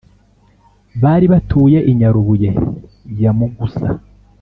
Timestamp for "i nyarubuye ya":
1.91-3.31